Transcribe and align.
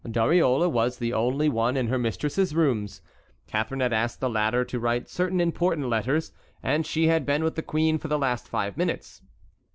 Dariole 0.09 0.67
was 0.67 0.97
the 0.97 1.13
only 1.13 1.47
one 1.47 1.77
in 1.77 1.85
her 1.85 1.97
mistress's 1.99 2.55
rooms. 2.55 3.03
Catharine 3.45 3.81
had 3.81 3.93
asked 3.93 4.19
the 4.19 4.31
latter 4.31 4.65
to 4.65 4.79
write 4.79 5.07
certain 5.07 5.39
important 5.39 5.89
letters, 5.89 6.31
and 6.63 6.87
she 6.87 7.05
had 7.05 7.23
been 7.23 7.43
with 7.43 7.53
the 7.53 7.61
queen 7.61 7.99
for 7.99 8.07
the 8.07 8.17
last 8.17 8.47
five 8.47 8.77
minutes. 8.77 9.21